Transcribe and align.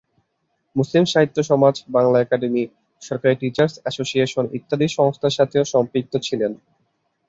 মুসলিম 0.75 1.03
Sahitya 1.05 1.37
Samaj, 1.43 1.75
Bangla 1.95 2.17
academy, 2.21 2.63
সরকারি 3.01 3.35
teachers 3.41 3.73
association 3.85 4.45
ইত্যাদি 4.57 4.87
সংস্থার 4.97 5.35
সাথেও 5.37 5.63
সম্পৃক্ত 5.73 6.13
ছিলেন। 6.27 6.51